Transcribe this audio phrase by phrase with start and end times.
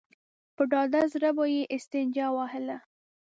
[0.55, 2.77] په ډاډه زړه به يې استنجا وهله.